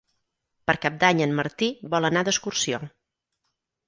Per 0.69 0.73
Cap 0.85 0.95
d'Any 1.03 1.19
en 1.25 1.35
Martí 1.39 1.67
vol 1.95 2.07
anar 2.09 2.23
d'excursió. 2.29 2.81